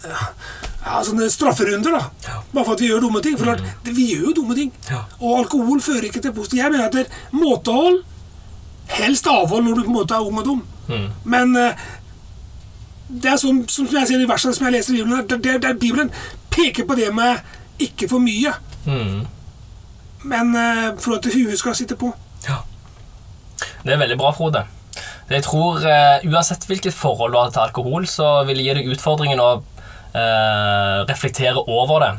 ja, 0.05 1.00
sånne 1.05 1.29
strafferunder, 1.32 1.94
da. 1.97 2.32
Bare 2.53 2.65
for 2.65 2.75
at 2.75 2.82
vi 2.82 2.91
gjør 2.91 3.06
dumme 3.06 3.23
ting. 3.25 3.37
For 3.41 3.49
klart, 3.49 3.62
vi 3.87 4.11
gjør 4.12 4.31
jo 4.31 4.35
dumme 4.41 4.56
ting. 4.59 4.73
Ja. 4.91 5.05
Og 5.21 5.44
alkohol 5.44 5.81
fører 5.85 6.09
ikke 6.09 6.23
til 6.25 6.35
positivt. 6.37 6.61
Jeg 6.61 6.73
mener 6.73 6.88
at 6.88 6.97
det 6.97 7.06
er 7.06 7.38
måtehold 7.38 8.03
Helst 8.85 9.25
avhold 9.32 9.65
når 9.65 9.79
du 9.79 9.87
på 9.87 9.88
en 9.88 9.97
måte 9.97 10.12
er 10.12 10.26
ung 10.29 10.38
og 10.38 10.44
dum. 10.44 10.59
Men 11.25 11.55
eh, 11.56 11.85
det 13.09 13.31
er 13.32 13.38
sånn, 13.41 13.62
som 13.73 13.88
jeg 13.88 14.11
sier 14.11 14.20
i 14.20 14.29
versene 14.29 14.53
som 14.56 14.67
jeg 14.69 14.75
leser 14.75 14.93
i 14.93 14.99
Bibelen, 14.99 15.25
der, 15.29 15.41
der, 15.41 15.61
der 15.62 15.79
Bibelen 15.81 16.11
peker 16.53 16.85
på 16.85 16.97
det 16.99 17.09
med 17.17 17.41
ikke 17.81 18.11
for 18.11 18.20
mye. 18.20 18.53
Mm. 18.85 19.25
Men 20.29 20.53
eh, 20.61 20.91
for 21.00 21.17
at 21.17 21.31
huet 21.32 21.56
skal 21.61 21.77
sitte 21.79 21.97
på. 22.00 22.12
Ja. 22.44 22.61
Det 23.85 23.97
er 23.97 24.00
veldig 24.05 24.20
bra, 24.20 24.35
Frode. 24.37 24.67
Jeg 25.25 25.44
tror 25.47 25.81
uh, 25.81 26.21
Uansett 26.29 26.67
hvilket 26.69 26.93
forhold 26.93 27.32
du 27.32 27.38
har 27.41 27.53
til 27.53 27.65
alkohol, 27.65 28.05
så 28.09 28.43
vil 28.44 28.61
det 28.61 28.67
gi 28.67 28.76
deg 28.76 28.91
utfordringen 28.93 29.41
å 29.41 29.50
uh, 29.56 31.00
reflektere 31.09 31.62
over 31.65 32.05
det. 32.05 32.12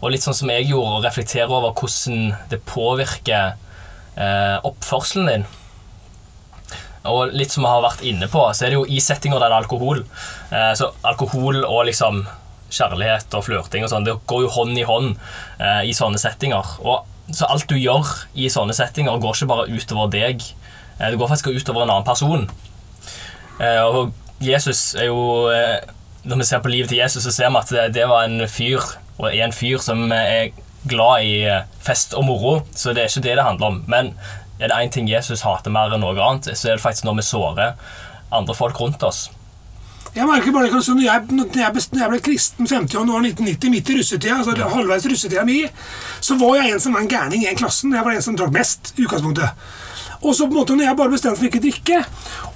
Og 0.00 0.14
litt 0.14 0.24
sånn 0.24 0.36
som 0.38 0.52
jeg 0.52 0.70
gjorde, 0.70 0.96
å 0.96 1.04
reflektere 1.04 1.50
over 1.52 1.74
hvordan 1.76 2.30
det 2.48 2.62
påvirker 2.64 3.58
uh, 4.16 4.56
oppførselen 4.64 5.28
din. 5.28 5.48
Og 7.10 7.34
litt 7.36 7.52
som 7.52 7.64
vi 7.64 7.72
har 7.72 7.84
vært 7.84 8.04
inne 8.08 8.28
på, 8.32 8.46
så 8.56 8.64
er 8.64 8.72
det 8.72 8.78
jo 8.78 8.88
i 8.88 9.00
settinger 9.04 9.40
der 9.40 9.48
det 9.48 9.56
er 9.56 9.62
alkohol. 9.62 10.02
Så 10.76 10.90
alkohol 11.08 11.62
og 11.64 11.86
liksom 11.88 12.18
kjærlighet 12.68 13.32
og 13.38 13.46
flørting 13.46 13.86
og 13.86 13.88
sånn, 13.88 14.04
det 14.04 14.18
går 14.28 14.42
jo 14.44 14.50
hånd 14.52 14.76
i 14.76 14.84
hånd 14.84 15.14
i 15.88 15.94
sånne 15.96 16.20
settinger. 16.20 16.74
Og 16.84 17.08
så 17.32 17.48
alt 17.48 17.64
du 17.72 17.78
gjør 17.80 18.04
i 18.36 18.50
sånne 18.52 18.76
settinger, 18.76 19.16
går 19.16 19.32
ikke 19.32 19.48
bare 19.48 19.70
utover 19.72 20.12
deg. 20.12 20.44
Eh, 21.00 21.10
det 21.10 21.16
går 21.16 21.28
faktisk 21.28 21.46
utover 21.48 21.82
en 21.82 21.90
annen 21.90 22.06
person. 22.06 22.50
Eh, 23.60 23.82
og 23.84 24.12
Jesus 24.40 24.94
er 24.94 25.10
jo 25.10 25.48
eh, 25.52 25.80
Når 26.24 26.36
vi 26.36 26.44
ser 26.44 26.60
på 26.60 26.68
livet 26.68 26.88
til 26.88 26.98
Jesus, 27.00 27.24
så 27.24 27.32
ser 27.32 27.48
vi 27.48 27.56
at 27.56 27.70
det, 27.72 27.94
det 27.96 28.08
var 28.08 28.26
en 28.26 28.44
fyr, 28.48 28.84
og 29.16 29.30
er 29.30 29.46
en 29.46 29.56
fyr 29.56 29.80
som 29.80 30.12
er 30.12 30.50
glad 30.84 31.24
i 31.24 31.48
fest 31.80 32.12
og 32.12 32.26
moro, 32.28 32.52
så 32.76 32.92
det 32.92 33.02
er 33.02 33.08
ikke 33.08 33.22
det 33.24 33.36
det 33.38 33.46
handler 33.46 33.66
om. 33.66 33.78
Men 33.88 34.12
er 34.60 34.68
det 34.68 34.76
én 34.76 34.92
ting 34.92 35.08
Jesus 35.08 35.46
hater 35.48 35.72
mer 35.72 35.94
enn 35.96 36.04
noe 36.04 36.20
annet, 36.20 36.50
så 36.52 36.68
er 36.68 36.76
det 36.76 36.84
faktisk 36.84 37.08
når 37.08 37.22
vi 37.22 37.24
sårer 37.24 37.72
andre 38.36 38.54
folk 38.54 38.80
rundt 38.80 39.02
oss. 39.02 39.30
Jeg 40.12 40.26
merker 40.26 40.52
bare 40.52 40.68
det, 40.68 40.72
når 40.74 41.04
jeg, 41.06 41.24
når 41.30 41.56
jeg, 41.56 41.82
når 41.92 42.02
jeg 42.02 42.10
ble 42.12 42.20
kristen 42.28 42.68
50. 42.68 42.94
januar 42.98 43.24
1990, 43.24 43.70
midt 43.72 43.88
i 43.88 43.98
russetida, 44.00 44.40
altså 44.42 44.70
halvveis 44.74 45.06
russetida 45.08 45.44
mi, 45.48 45.62
så 46.20 46.36
var 46.36 46.60
jeg 46.60 46.74
en 46.74 46.82
som 46.84 46.96
var 46.96 47.06
en 47.06 47.12
gærning 47.12 47.44
i 47.46 47.48
en 47.48 47.56
klassen. 47.56 47.94
Jeg 47.94 48.04
var 48.04 48.12
en 48.12 48.24
som 48.28 48.36
drakk 48.36 48.52
mest, 48.52 48.92
i 48.98 49.06
utgangspunktet. 49.06 49.70
Og 50.20 50.34
så 50.36 50.44
på 50.44 50.52
en 50.52 50.58
måte 50.60 50.74
når 50.76 50.84
jeg 50.90 50.96
bare 50.98 51.12
bestemte 51.14 51.40
for 51.40 51.48
ikke 51.48 51.60
å 51.60 51.64
drikke, 51.64 52.00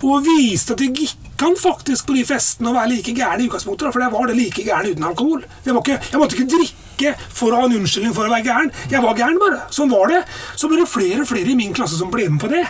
og 0.04 0.26
viste 0.26 0.74
at 0.74 0.82
det 0.82 0.90
gikk 1.00 1.44
an 1.44 1.56
faktisk 1.58 2.06
på 2.08 2.14
de 2.16 2.24
festene 2.28 2.70
å 2.70 2.74
være 2.76 2.90
like 2.92 3.14
gæren 3.16 3.40
i 3.40 3.46
utgangspunktet, 3.48 3.92
for 3.94 4.04
jeg 4.04 4.12
var 4.12 4.28
det 4.28 4.36
like 4.36 4.64
gæren 4.66 4.90
uten 4.92 5.06
alkohol. 5.08 5.44
Jeg, 5.64 5.72
var 5.74 5.80
ikke, 5.80 5.96
jeg 6.12 6.20
måtte 6.20 6.36
ikke 6.38 6.50
drikke 6.52 7.12
for 7.34 7.50
å 7.56 7.62
ha 7.62 7.66
en 7.66 7.76
unnskyldning 7.80 8.14
for 8.16 8.28
å 8.28 8.32
være 8.34 8.46
gæren. 8.46 8.70
Jeg 8.92 9.02
var 9.02 9.16
gæren 9.18 9.40
bare. 9.40 9.62
Sånn 9.74 9.90
var 9.90 10.12
det. 10.12 10.20
Så 10.60 10.68
ble 10.70 10.82
det 10.82 10.88
flere 10.92 11.24
og 11.24 11.28
flere 11.32 11.52
i 11.52 11.56
min 11.58 11.72
klasse 11.76 11.98
som 11.98 12.12
ble 12.12 12.28
med 12.30 12.40
på 12.44 12.52
det. 12.52 12.62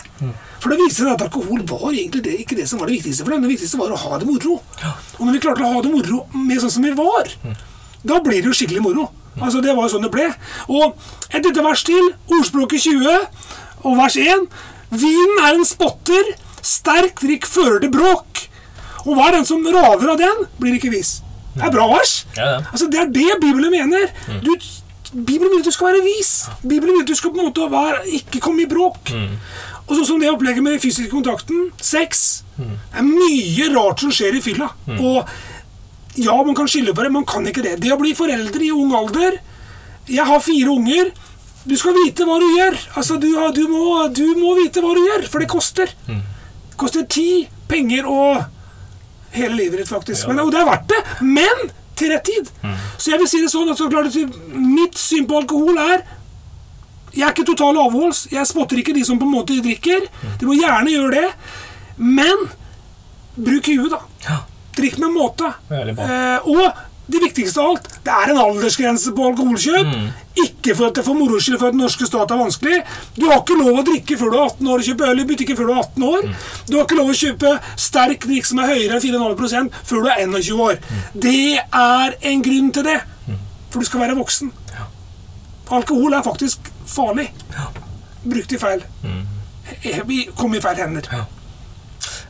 For 0.62 0.72
det 0.72 0.78
viste 0.80 1.02
seg 1.02 1.10
at 1.12 1.26
alkohol 1.26 1.60
var 1.68 1.90
egentlig 1.90 2.22
det, 2.24 2.38
ikke 2.40 2.56
det 2.56 2.68
som 2.70 2.80
var 2.80 2.88
det 2.88 2.96
viktigste 3.00 3.26
for 3.26 3.34
dem. 3.34 3.42
Det 3.44 3.52
viktigste 3.52 3.82
var 3.82 3.92
å 3.92 3.98
ha 4.00 4.18
det 4.22 4.30
moro. 4.30 4.60
Og 5.18 5.26
når 5.26 5.36
vi 5.36 5.42
klarte 5.44 5.66
å 5.66 5.74
ha 5.74 5.82
det 5.84 5.92
moro 5.92 6.22
med 6.38 6.62
sånn 6.62 6.72
som 6.78 6.86
vi 6.86 6.94
var, 6.96 7.28
da 8.04 8.20
blir 8.24 8.40
det 8.40 8.48
jo 8.48 8.56
skikkelig 8.56 8.82
moro. 8.86 9.10
Altså 9.42 9.60
Det 9.60 9.74
var 9.74 9.88
jo 9.88 9.92
sånn 9.96 10.06
det 10.06 10.12
ble. 10.14 10.30
Og 10.70 10.94
et 11.34 11.44
lite 11.44 11.62
vers 11.66 11.82
til. 11.84 12.12
Ordspråket 12.32 12.80
20 12.86 13.84
og 13.84 13.98
vers 14.00 14.16
1. 14.16 14.48
Vinen 14.94 15.40
er 15.44 15.58
en 15.58 15.66
spotter, 15.68 16.32
sterk 16.64 17.20
drikk 17.24 17.48
fører 17.50 17.82
til 17.84 17.92
bråk. 17.94 18.44
Og 19.04 19.16
hva 19.18 19.28
er 19.28 19.38
den 19.38 19.48
som 19.48 19.64
raver 19.66 20.14
av 20.14 20.20
den, 20.20 20.46
blir 20.60 20.78
ikke 20.78 20.92
vis. 20.94 21.18
Det 21.54 21.62
er 21.68 21.74
bra 21.74 21.84
vers. 21.90 22.14
Ja, 22.36 22.46
ja. 22.56 22.62
Altså 22.72 22.88
Det 22.90 22.98
er 23.02 23.10
det 23.14 23.40
Bibelen 23.42 23.70
mener. 23.74 24.08
Du, 24.42 24.54
Bibelen 25.14 25.52
vil 25.52 25.60
at 25.62 25.68
du 25.68 25.74
skal 25.74 25.92
være 25.92 26.04
vis. 26.06 26.30
Bibelen 26.62 26.96
vil 26.96 27.04
at 27.04 27.10
du 27.12 27.14
skal 27.18 27.30
på 27.34 27.38
en 27.42 27.50
måte 27.50 27.68
være, 27.70 28.00
ikke 28.18 28.40
komme 28.42 28.64
i 28.64 28.70
bråk. 28.70 29.12
Og 29.84 29.92
sånn 29.98 30.06
som 30.08 30.22
det 30.22 30.30
opplegget 30.32 30.64
med 30.64 30.74
den 30.78 30.80
fysiske 30.82 31.10
kontakten, 31.12 31.66
sex 31.84 32.42
Det 32.56 33.02
er 33.02 33.04
mye 33.04 33.66
rart 33.74 34.00
som 34.00 34.10
skjer 34.14 34.38
i 34.38 34.40
fylla. 34.42 34.70
Og 34.96 35.28
ja, 36.16 36.34
man 36.46 36.54
kan 36.56 36.68
skylde 36.70 36.94
på 36.96 37.02
det, 37.04 37.12
man 37.12 37.26
kan 37.28 37.46
ikke 37.50 37.62
det. 37.66 37.76
Det 37.82 37.92
å 37.92 37.98
bli 38.00 38.14
foreldre 38.16 38.62
i 38.64 38.70
ung 38.72 38.94
alder 38.94 39.36
Jeg 40.08 40.24
har 40.28 40.40
fire 40.40 40.70
unger. 40.72 41.12
Du 41.64 41.76
skal 41.80 41.96
vite 41.96 42.26
hva 42.28 42.38
du 42.42 42.46
gjør. 42.58 42.76
Altså, 42.98 43.16
du, 43.20 43.30
du, 43.56 43.62
må, 43.72 43.84
du 44.12 44.26
må 44.36 44.54
vite 44.58 44.82
hva 44.84 44.92
du 44.96 45.00
gjør, 45.04 45.28
for 45.32 45.40
det 45.44 45.48
koster. 45.52 45.92
Mm. 46.08 46.20
Det 46.72 46.80
koster 46.80 47.06
tid, 47.08 47.48
penger 47.70 48.08
og 48.10 48.42
hele 49.34 49.56
livet 49.58 49.82
ditt, 49.82 49.90
faktisk. 49.90 50.26
Ja. 50.26 50.32
Men, 50.32 50.44
og 50.44 50.52
det 50.52 50.60
er 50.60 50.68
verdt 50.68 50.92
det. 50.92 51.00
Men 51.24 51.64
til 51.98 52.10
rett 52.12 52.26
tid. 52.26 52.50
Mm. 52.64 52.76
Så 52.98 53.12
jeg 53.14 53.22
vil 53.22 53.30
si 53.30 53.40
det 53.44 53.52
sånn 53.52 53.70
at 53.72 53.80
så 53.80 53.88
klart 53.90 54.14
mitt 54.54 54.98
syn 54.98 55.28
på 55.30 55.40
alkohol 55.42 55.78
er 55.78 56.02
Jeg 57.14 57.28
er 57.28 57.30
ikke 57.30 57.46
total 57.46 57.76
avholds. 57.78 58.24
Jeg 58.32 58.42
spotter 58.50 58.80
ikke 58.80 58.94
de 58.96 59.04
som 59.06 59.20
på 59.20 59.26
en 59.28 59.36
måte 59.36 59.54
drikker. 59.62 60.08
Mm. 60.10 60.32
De 60.40 60.48
må 60.48 60.56
gjerne 60.58 60.90
gjøre 60.96 61.20
det. 61.20 61.28
Men 62.02 62.48
bruk 63.36 63.70
huet, 63.70 63.92
da. 63.92 64.00
Ja. 64.26 64.40
Drikk 64.74 64.98
med 64.98 65.14
måte. 65.14 65.52
Eh, 65.70 66.48
og 66.50 66.82
det 67.06 67.20
viktigste 67.22 67.62
av 67.62 67.74
alt, 67.74 67.86
det 68.02 68.16
er 68.16 68.32
en 68.32 68.40
aldersgrense 68.42 69.12
på 69.14 69.28
alkoholkjøp. 69.30 69.92
Mm. 69.92 70.08
Ikke 70.34 70.74
for 70.74 70.88
at 70.88 70.96
det 70.98 71.04
for 71.06 71.14
moro 71.14 71.38
skyld 71.38 71.60
for 71.60 71.70
at 71.70 71.76
den 71.76 71.82
norske 71.84 72.06
stat 72.08 72.32
er 72.34 72.40
vanskelig. 72.40 72.80
Du 73.14 73.28
har 73.30 73.38
ikke 73.38 73.58
lov 73.60 73.78
å 73.78 73.84
drikke 73.86 74.16
før 74.18 74.32
du 74.32 74.38
er 74.38 74.46
18 74.48 74.70
år 74.74 74.84
kjøpe 74.88 75.10
øl 75.10 75.22
i 75.22 75.26
butikken 75.28 75.58
før 75.60 75.68
du 75.70 75.72
er 75.74 75.82
18 75.84 76.06
år. 76.08 76.24
Mm. 76.26 76.34
Du 76.70 76.76
har 76.76 76.88
ikke 76.88 76.98
lov 76.98 77.12
å 77.12 77.18
kjøpe 77.20 77.52
sterk 77.86 78.26
drikk 78.26 78.48
som 78.50 78.62
er 78.64 78.72
høyere 78.72 78.98
enn 78.98 79.04
4,5% 79.04 79.78
før 79.90 80.02
du 80.02 80.10
er 80.10 80.24
21 80.24 80.64
år. 80.66 80.80
Mm. 80.82 81.04
Det 81.26 81.44
er 81.60 82.16
en 82.32 82.46
grunn 82.48 82.72
til 82.74 82.88
det. 82.90 83.00
For 83.74 83.82
du 83.82 83.88
skal 83.88 84.04
være 84.04 84.14
voksen. 84.14 84.52
Alkohol 85.74 86.14
er 86.14 86.22
faktisk 86.22 86.68
farlig. 86.86 87.30
Brukt 88.22 88.52
i 88.52 88.58
feil. 88.60 88.84
Eh, 89.82 90.02
Vi 90.06 90.28
kom 90.38 90.54
i 90.54 90.60
feil 90.62 90.78
hender. 90.78 91.08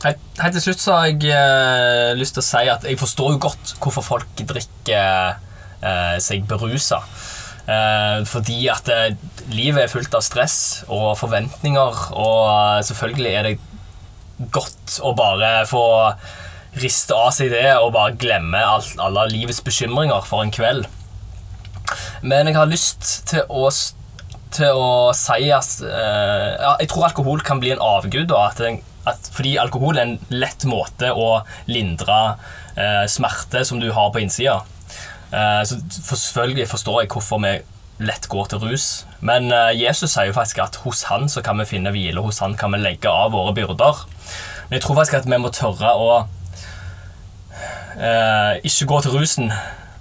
Helt 0.05 0.53
til 0.53 0.61
slutt 0.61 0.81
så 0.81 0.97
har 0.97 1.11
jeg 1.11 1.31
uh, 1.33 2.13
lyst 2.17 2.35
til 2.37 2.43
å 2.43 2.45
si 2.45 2.63
at 2.69 2.83
jeg 2.85 2.99
forstår 2.99 3.35
jo 3.35 3.41
godt 3.47 3.75
hvorfor 3.81 4.05
folk 4.05 4.41
drikker 4.41 5.37
uh, 5.81 6.17
seg 6.21 6.45
berusa. 6.49 7.01
Eh, 7.65 8.19
fordi 8.29 8.59
at 8.69 8.89
eh, 8.93 9.15
livet 9.49 9.85
er 9.85 9.91
fullt 9.91 10.13
av 10.13 10.21
stress 10.25 10.57
og 10.85 11.15
forventninger, 11.17 12.01
og 12.13 12.41
eh, 12.49 12.81
selvfølgelig 12.85 13.31
er 13.31 13.47
det 13.49 13.55
godt 14.53 14.99
å 15.01 15.15
bare 15.17 15.63
få 15.69 15.85
riste 16.81 17.15
av 17.15 17.31
seg 17.33 17.53
det 17.55 17.69
og 17.79 17.93
bare 17.95 18.17
glemme 18.19 18.59
alt, 18.59 18.97
alle 19.01 19.25
livets 19.31 19.63
bekymringer 19.65 20.25
for 20.27 20.43
en 20.43 20.53
kveld. 20.53 20.89
Men 22.25 22.49
jeg 22.49 22.57
har 22.57 22.69
lyst 22.69 23.05
til 23.29 23.45
å, 23.49 23.69
til 24.53 24.81
å 24.81 25.13
si 25.15 25.49
at 25.53 25.77
eh, 25.85 26.51
ja, 26.57 26.73
Jeg 26.81 26.89
tror 26.91 27.09
alkohol 27.09 27.43
kan 27.45 27.61
bli 27.61 27.73
en 27.75 27.83
avgud. 27.83 28.27
Da, 28.31 28.47
at, 28.49 28.61
at, 29.09 29.29
fordi 29.35 29.55
alkohol 29.61 29.97
er 29.97 30.07
en 30.07 30.17
lett 30.33 30.65
måte 30.69 31.13
å 31.13 31.43
lindre 31.69 32.19
eh, 32.75 33.05
smerte 33.11 33.65
som 33.67 33.81
du 33.81 33.91
har 33.93 34.11
på 34.13 34.23
innsida. 34.23 34.63
Eh, 35.35 35.63
så 35.67 35.79
selvfølgelig 35.91 36.69
forstår 36.71 37.01
jeg 37.01 37.11
hvorfor 37.11 37.41
vi 37.43 37.57
lett 38.05 38.27
går 38.31 38.51
til 38.51 38.63
rus. 38.63 38.87
Men 39.19 39.51
eh, 39.51 39.73
Jesus 39.75 40.13
sier 40.13 40.29
jo 40.29 40.37
faktisk 40.37 40.61
at 40.63 40.79
hos 40.83 41.05
han 41.09 41.27
så 41.31 41.43
kan 41.43 41.59
vi 41.59 41.67
finne 41.69 41.93
hvile, 41.95 42.23
hos 42.23 42.39
han 42.43 42.55
kan 42.59 42.75
vi 42.75 42.81
legge 42.83 43.11
av 43.11 43.33
våre 43.35 43.55
byrder. 43.55 44.05
Men 44.69 44.77
jeg 44.77 44.85
tror 44.85 44.99
faktisk 44.99 45.19
at 45.21 45.29
vi 45.29 45.39
må 45.41 45.51
tørre 45.53 45.91
å 45.95 46.09
eh, 47.99 48.61
ikke 48.63 48.89
gå 48.91 49.01
til 49.03 49.17
rusen, 49.19 49.51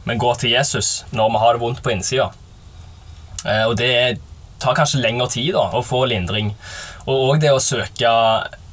men 0.04 0.20
gå 0.20 0.34
til 0.38 0.54
Jesus 0.54 1.04
når 1.14 1.34
vi 1.34 1.42
har 1.42 1.56
det 1.56 1.64
vondt 1.64 1.82
på 1.84 1.94
innsida. 1.94 2.30
Eh, 3.44 3.64
og 3.68 3.76
det 3.80 4.18
tar 4.62 4.76
kanskje 4.76 5.02
lengre 5.02 5.28
tid 5.32 5.52
da, 5.56 5.68
å 5.76 5.84
få 5.84 6.04
lindring. 6.08 6.54
Og 7.04 7.30
òg 7.30 7.42
det 7.42 7.52
å 7.52 7.62
søke 7.62 8.10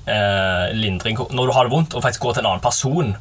eh, 0.07 0.67
lindring 0.77 1.19
når 1.31 1.49
du 1.49 1.55
har 1.55 1.67
det 1.67 1.75
vondt, 1.75 1.95
og 1.95 2.05
faktisk 2.05 2.25
gå 2.27 2.35
til 2.35 2.45
en 2.45 2.53
annen 2.53 2.63
person 2.63 3.15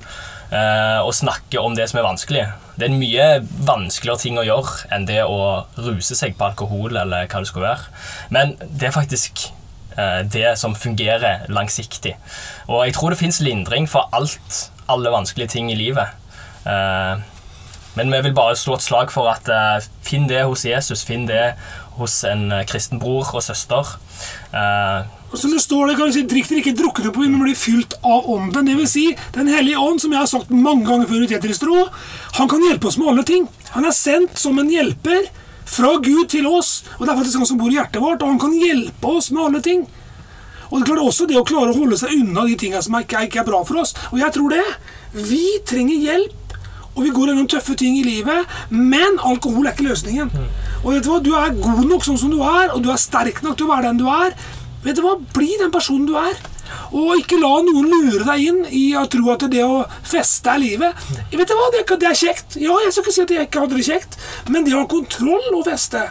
og 0.50 1.12
snakke 1.14 1.60
om 1.62 1.76
det 1.78 1.84
som 1.90 2.00
er 2.00 2.06
vanskelig. 2.08 2.44
Det 2.74 2.86
er 2.86 2.90
en 2.90 2.98
mye 2.98 3.24
vanskeligere 3.68 4.18
ting 4.22 4.38
å 4.40 4.44
gjøre 4.46 4.88
enn 4.96 5.04
det 5.06 5.20
å 5.22 5.66
ruse 5.78 6.16
seg 6.18 6.34
på 6.38 6.46
alkohol 6.48 6.96
eller 6.96 7.28
hva 7.30 7.42
det 7.42 7.50
skulle 7.50 7.68
være. 7.68 7.90
Men 8.34 8.54
det 8.64 8.88
er 8.88 8.94
faktisk 8.96 9.44
eh, 9.96 10.22
det 10.26 10.56
som 10.58 10.74
fungerer 10.74 11.44
langsiktig. 11.52 12.16
Og 12.66 12.86
jeg 12.86 12.96
tror 12.96 13.12
det 13.14 13.20
fins 13.20 13.38
lindring 13.44 13.86
for 13.90 14.08
alt, 14.16 14.62
alle 14.90 15.12
vanskelige 15.14 15.54
ting 15.54 15.70
i 15.70 15.78
livet. 15.78 16.16
Eh, 16.64 17.22
men 17.98 18.12
vi 18.16 18.20
vil 18.26 18.34
bare 18.34 18.56
slå 18.58 18.78
et 18.78 18.86
slag 18.86 19.12
for 19.14 19.28
at 19.30 19.46
eh, 19.50 19.86
finn 20.06 20.26
det 20.30 20.42
hos 20.48 20.64
Jesus, 20.66 21.04
finn 21.06 21.28
det 21.30 21.52
hos 22.00 22.22
en 22.24 22.48
eh, 22.54 22.66
kristen 22.66 22.98
bror 23.02 23.28
og 23.36 23.44
søster. 23.44 23.96
Eh, 24.50 25.16
Og 25.19 25.19
som 25.38 25.52
det 25.54 25.60
står 25.62 25.90
der, 25.90 25.98
kan 25.98 26.12
si, 26.14 26.24
Drikk 26.26 26.48
dere 26.50 26.62
ikke 26.62 26.76
drukket 26.78 27.12
på, 27.14 27.22
men 27.22 27.44
blir 27.44 27.58
fylt 27.58 27.94
av 28.02 28.26
ånden. 28.30 28.66
Det 28.66 28.74
vil 28.78 28.88
si, 28.90 29.04
Den 29.34 29.50
hellige 29.52 29.78
ånd, 29.78 30.00
som 30.02 30.12
jeg 30.14 30.18
har 30.18 30.30
sagt 30.30 30.50
mange 30.50 30.88
ganger 30.88 31.06
før 31.06 31.22
i 31.22 31.30
Tetris-tro, 31.30 31.84
han 32.40 32.50
kan 32.50 32.66
hjelpe 32.66 32.90
oss 32.90 32.98
med 32.98 33.12
alle 33.12 33.24
ting. 33.28 33.46
Han 33.76 33.86
er 33.86 33.94
sendt 33.94 34.38
som 34.38 34.58
en 34.58 34.70
hjelper 34.70 35.30
fra 35.70 35.94
Gud 36.02 36.26
til 36.32 36.48
oss, 36.50 36.80
og 36.98 37.06
det 37.06 37.12
er 37.12 37.20
faktisk 37.20 37.38
han 37.38 37.46
som 37.46 37.60
bor 37.60 37.70
i 37.70 37.78
hjertet 37.78 38.02
vårt, 38.02 38.22
og 38.22 38.32
han 38.32 38.42
kan 38.42 38.56
hjelpe 38.58 39.14
oss 39.14 39.30
med 39.30 39.44
alle 39.44 39.62
ting. 39.62 39.86
Og 40.70 40.78
det 40.78 40.86
klarer 40.86 41.06
også 41.06 41.26
det 41.30 41.38
å 41.38 41.46
klare 41.46 41.72
å 41.72 41.78
holde 41.78 41.98
seg 41.98 42.14
unna 42.14 42.44
de 42.46 42.56
tingene 42.58 42.82
som 42.82 42.98
ikke 42.98 43.24
ikke 43.26 43.42
er 43.42 43.46
bra 43.46 43.62
for 43.66 43.82
oss. 43.82 43.94
Og 44.10 44.20
jeg 44.22 44.34
tror 44.34 44.54
det. 44.54 44.66
Vi 45.14 45.42
trenger 45.66 45.98
hjelp, 45.98 46.54
og 46.94 47.02
vi 47.02 47.10
går 47.14 47.30
gjennom 47.30 47.48
tøffe 47.50 47.74
ting 47.78 47.96
i 47.98 48.04
livet, 48.06 48.46
men 48.70 49.18
alkohol 49.26 49.66
er 49.66 49.74
ikke 49.74 49.88
løsningen. 49.88 50.30
Og 50.84 50.94
vet 50.94 51.04
du 51.06 51.10
hva, 51.10 51.18
du 51.22 51.32
er 51.38 51.56
god 51.58 51.82
nok 51.90 52.06
sånn 52.06 52.18
som 52.18 52.30
du 52.30 52.38
er, 52.42 52.70
og 52.74 52.82
du 52.84 52.90
er 52.92 53.00
sterk 53.00 53.42
nok 53.42 53.58
til 53.58 53.66
å 53.66 53.72
være 53.72 53.90
den 53.90 54.00
du 54.02 54.06
er. 54.10 54.34
Vet 54.84 54.96
du 54.96 55.02
hva, 55.04 55.16
Bli 55.34 55.50
den 55.60 55.72
personen 55.74 56.06
du 56.08 56.14
er. 56.18 56.38
Og 56.94 57.18
ikke 57.18 57.38
la 57.40 57.50
noen 57.66 57.88
lure 57.90 58.24
deg 58.26 58.44
inn 58.46 58.60
i 58.74 58.84
å 58.98 59.04
tro 59.10 59.32
at 59.34 59.44
det 59.50 59.62
å 59.66 59.82
feste 60.06 60.52
er 60.52 60.62
livet. 60.62 61.04
Vet 61.32 61.50
du 61.50 61.54
hva, 61.58 61.68
Det 61.74 61.82
er, 61.82 62.08
er 62.10 62.18
kjekt. 62.18 62.56
Ja, 62.60 62.78
jeg 62.84 62.94
skal 62.94 63.04
ikke 63.04 63.16
si 63.16 63.24
at 63.26 63.34
jeg 63.36 63.48
ikke 63.48 63.64
hadde 63.66 63.78
det 63.78 63.86
kjekt, 63.86 64.18
men 64.48 64.66
det 64.66 64.74
å 64.76 64.84
ha 64.84 64.90
kontroll 64.90 65.50
og 65.52 65.66
feste 65.68 66.08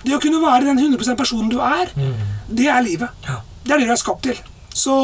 det 0.00 0.14
å 0.16 0.20
kunne 0.22 0.40
være 0.40 0.64
den 0.70 0.78
100% 0.80 1.18
personen 1.18 1.50
du 1.52 1.58
er, 1.60 1.90
det 2.48 2.68
er 2.72 2.84
livet. 2.84 3.10
Det 3.64 3.74
er 3.74 3.82
det 3.82 3.88
du 3.90 3.92
er 3.92 4.00
skapt 4.00 4.24
til. 4.24 4.38
Så 4.72 4.94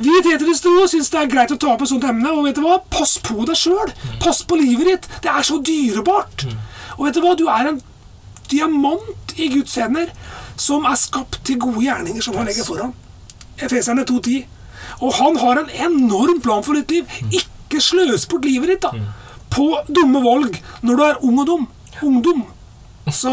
vi 0.00 0.10
i 0.10 0.22
Tetris 0.24 0.62
Tro 0.64 0.86
syns 0.90 1.10
det 1.12 1.20
er 1.20 1.30
greit 1.30 1.52
å 1.54 1.58
ta 1.60 1.74
opp 1.74 1.84
et 1.84 1.90
sånt 1.90 2.06
emne. 2.08 2.30
Og 2.32 2.48
vet 2.48 2.56
du 2.56 2.64
hva? 2.64 2.78
Pass 2.90 3.18
på 3.22 3.44
deg 3.46 3.58
sjøl. 3.58 3.92
Pass 4.22 4.40
på 4.48 4.58
livet 4.58 4.88
ditt. 4.88 5.10
Det 5.22 5.30
er 5.30 5.44
så 5.46 5.60
dyrebart. 5.62 6.46
Og 6.96 7.04
vet 7.06 7.18
du 7.18 7.20
hva? 7.24 7.34
Du 7.38 7.44
er 7.52 7.74
en 7.74 7.82
diamant 8.50 9.36
i 9.36 9.50
Guds 9.52 9.76
hender 9.80 10.10
som 10.56 10.86
er 10.88 10.98
skapt 11.00 11.40
til 11.44 11.58
gode 11.62 11.82
gjerninger 11.86 12.22
som 12.24 12.36
han 12.38 12.48
legger 12.48 12.66
foran. 12.66 12.94
Efeserne 13.58 14.06
2.10. 14.08 14.44
Og 15.00 15.14
han 15.18 15.36
har 15.40 15.60
en 15.60 15.70
enorm 15.88 16.40
plan 16.44 16.64
for 16.64 16.78
ditt 16.78 16.90
liv. 16.90 17.20
Ikke 17.32 17.82
sløs 17.82 18.26
bort 18.30 18.44
livet 18.46 18.74
ditt 18.74 18.84
da 18.86 18.92
på 19.54 19.68
dumme 19.86 20.22
valg 20.24 20.58
når 20.82 20.98
du 20.98 21.04
er 21.06 21.22
ung 21.26 21.40
og 21.42 21.46
dum. 21.46 21.64
Ungdom. 22.02 22.44
Så 23.12 23.30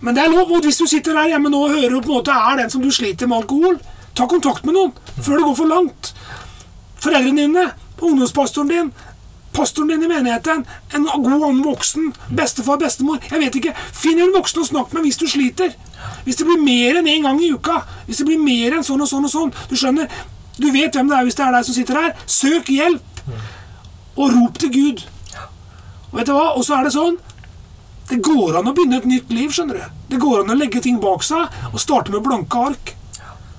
Men 0.00 0.16
det 0.16 0.24
er 0.24 0.32
lov. 0.32 0.50
Og 0.50 0.64
hvis 0.64 0.80
du 0.80 0.86
sitter 0.86 1.14
der 1.14 1.28
hjemme 1.34 1.50
nå 1.52 1.60
og 1.66 1.76
hører 1.76 2.00
på 2.00 2.10
en 2.10 2.16
måte 2.16 2.34
er 2.34 2.56
den 2.58 2.70
som 2.70 2.82
du 2.82 2.90
sliter 2.90 3.28
med 3.30 3.42
alkohol, 3.42 3.76
ta 4.18 4.26
kontakt 4.26 4.64
med 4.66 4.74
noen 4.74 4.92
før 5.20 5.38
det 5.38 5.44
går 5.46 5.54
for 5.60 5.70
langt. 5.70 6.10
Foreldrene 7.02 7.44
dine, 7.44 7.68
ungdomspastoren 8.02 8.72
din, 8.72 8.90
pastoren 9.54 9.92
din 9.92 10.02
i 10.02 10.10
menigheten, 10.10 10.64
en 10.94 11.06
god 11.06 11.44
annen 11.44 11.62
voksen, 11.62 12.10
bestefar, 12.34 12.80
bestemor 12.82 13.22
Jeg 13.30 13.40
vet 13.44 13.60
ikke. 13.60 13.76
Finn 13.92 14.18
en 14.18 14.34
voksen 14.34 14.62
å 14.62 14.66
snakke 14.72 14.96
med 14.96 15.06
hvis 15.06 15.20
du 15.22 15.28
sliter. 15.30 15.76
Hvis 16.26 16.38
det 16.38 16.46
blir 16.46 16.60
mer 16.62 17.00
enn 17.00 17.08
én 17.08 17.16
en 17.20 17.28
gang 17.30 17.40
i 17.42 17.50
uka, 17.52 17.80
hvis 18.06 18.22
det 18.22 18.28
blir 18.28 18.42
mer 18.42 18.76
enn 18.76 18.86
sånn 18.86 19.02
og 19.02 19.10
sånn 19.10 19.26
og 19.26 19.32
sånn 19.32 19.52
Du 19.70 19.74
skjønner, 19.76 20.08
du 20.58 20.68
vet 20.70 20.94
hvem 20.94 21.08
det 21.10 21.18
er 21.18 21.26
hvis 21.26 21.38
det 21.38 21.46
er 21.46 21.56
deg 21.56 21.66
som 21.66 21.76
sitter 21.76 22.00
her. 22.00 22.14
Søk 22.26 22.70
hjelp, 22.70 23.22
og 24.16 24.34
rop 24.36 24.58
til 24.60 24.72
Gud. 24.72 25.04
Og 26.10 26.18
vet 26.20 26.28
du 26.28 26.34
hva? 26.36 26.52
Og 26.56 26.64
så 26.66 26.76
er 26.78 26.88
det 26.88 26.94
sånn 26.96 27.16
Det 28.10 28.18
går 28.20 28.58
an 28.58 28.68
å 28.68 28.74
begynne 28.76 28.98
et 29.00 29.08
nytt 29.08 29.30
liv. 29.32 29.50
skjønner 29.50 29.78
du 29.78 30.14
Det 30.14 30.20
går 30.20 30.42
an 30.42 30.52
å 30.52 30.58
legge 30.58 30.82
ting 30.84 30.98
bak 31.00 31.24
seg 31.24 31.48
og 31.72 31.80
starte 31.80 32.12
med 32.12 32.22
blanke 32.26 32.64
ark. 32.68 32.94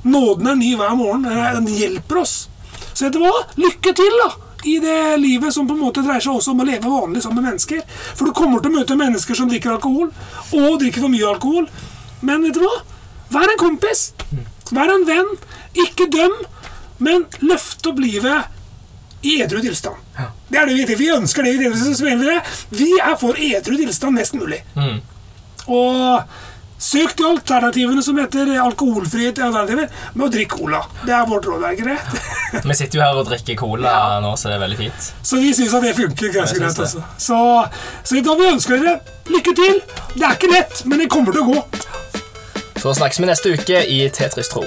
Nåden 0.04 0.52
er 0.52 0.56
ny 0.60 0.76
hver 0.78 0.96
morgen. 1.00 1.24
Den 1.24 1.68
hjelper 1.74 2.22
oss. 2.22 2.48
Så 2.94 3.08
vet 3.08 3.16
du 3.16 3.24
hva? 3.24 3.34
Lykke 3.58 3.96
til 3.98 4.20
da 4.22 4.30
i 4.64 4.78
det 4.80 5.18
livet 5.20 5.54
som 5.54 5.68
på 5.68 5.76
en 5.76 5.82
måte 5.84 6.04
dreier 6.04 6.24
seg 6.24 6.38
også 6.38 6.54
om 6.54 6.62
å 6.64 6.68
leve 6.68 6.88
vanlig 6.88 7.24
sammen 7.24 7.42
med 7.42 7.52
mennesker. 7.52 7.82
For 8.16 8.30
du 8.30 8.36
kommer 8.36 8.62
til 8.64 8.72
å 8.72 8.78
møte 8.78 8.96
mennesker 8.96 9.36
som 9.36 9.50
drikker 9.52 9.76
alkohol, 9.76 10.12
og 10.56 10.78
drikker 10.80 11.04
for 11.04 11.12
mye 11.12 11.28
alkohol. 11.34 11.68
Men 12.24 12.44
vet 12.48 12.56
du 12.58 12.64
hva? 12.64 12.74
Vær 13.34 13.52
en 13.54 13.60
kompis. 13.62 14.08
Vær 14.74 14.92
en 14.94 15.06
venn. 15.08 15.32
Ikke 15.86 16.08
døm, 16.14 16.36
men 17.04 17.26
løft 17.44 17.86
opp 17.90 18.00
livet 18.02 18.50
i 19.24 19.38
edru 19.44 19.62
tilstand. 19.64 20.00
Det 20.52 20.60
er 20.60 20.68
det 20.70 20.76
vi, 20.78 20.96
vi 21.00 21.12
ønsker 21.16 21.46
det 21.48 21.56
i 21.56 21.60
Tetris 21.64 21.98
spillere. 21.98 22.42
Vi 22.76 22.90
er 23.02 23.16
for 23.20 23.40
edru 23.40 23.78
tilstand 23.80 24.20
mest 24.20 24.36
mulig. 24.38 24.62
mm. 24.76 24.98
Og 25.72 26.24
søk 26.84 27.14
de 27.16 27.24
alternativene 27.24 28.02
som 28.04 28.18
heter 28.20 28.50
alkoholfrihet 28.60 29.38
alternativer, 29.40 29.88
med 30.18 30.26
å 30.26 30.32
drikke 30.34 30.58
cola. 30.58 30.82
Det 31.08 31.14
er 31.16 31.30
vårt 31.30 31.48
råd, 31.48 31.64
er 31.64 31.78
ikke 31.78 31.94
det? 31.94 32.66
Vi 32.68 32.76
sitter 32.76 33.00
jo 33.00 33.06
her 33.06 33.20
og 33.22 33.30
drikker 33.30 33.56
cola 33.62 33.94
nå, 34.22 34.34
så 34.38 34.52
det 34.52 34.58
er 34.58 34.64
veldig 34.66 34.80
fint. 34.82 35.08
Så 35.24 35.40
vi 35.40 35.54
syns 35.56 35.78
at 35.80 35.88
det 35.88 35.96
funker 35.96 36.36
ganske 36.36 36.60
greit. 36.60 36.84
Altså. 36.84 37.06
Så, 37.16 37.40
så 38.04 38.20
da 38.28 38.36
vi 38.42 38.50
ønsker 38.52 38.84
dere 38.84 38.98
lykke 39.32 39.56
til. 39.62 39.80
Det 40.18 40.28
er 40.28 40.36
ikke 40.36 40.52
lett, 40.52 40.84
men 40.84 41.00
det 41.00 41.08
kommer 41.16 41.32
til 41.32 41.46
å 41.46 41.54
gå. 41.54 41.64
Så 42.84 42.94
snakkes 42.94 43.20
vi 43.20 43.26
neste 43.26 43.54
uke 43.56 43.86
i 43.88 44.10
Tetris 44.10 44.50
Tro. 44.52 44.64